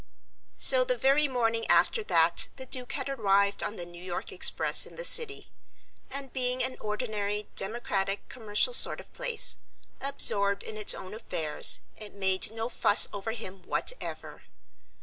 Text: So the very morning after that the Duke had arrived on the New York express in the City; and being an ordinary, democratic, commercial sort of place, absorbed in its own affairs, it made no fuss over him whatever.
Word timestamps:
So 0.57 0.83
the 0.83 0.97
very 0.97 1.27
morning 1.27 1.67
after 1.67 2.03
that 2.05 2.47
the 2.55 2.65
Duke 2.65 2.93
had 2.93 3.07
arrived 3.07 3.61
on 3.61 3.75
the 3.75 3.85
New 3.85 4.03
York 4.03 4.31
express 4.31 4.87
in 4.87 4.95
the 4.95 5.03
City; 5.05 5.51
and 6.09 6.33
being 6.33 6.63
an 6.63 6.75
ordinary, 6.79 7.49
democratic, 7.55 8.27
commercial 8.27 8.73
sort 8.73 8.99
of 8.99 9.13
place, 9.13 9.57
absorbed 10.01 10.63
in 10.63 10.75
its 10.75 10.95
own 10.95 11.13
affairs, 11.13 11.81
it 11.97 12.15
made 12.15 12.51
no 12.51 12.67
fuss 12.67 13.07
over 13.13 13.33
him 13.33 13.61
whatever. 13.61 14.41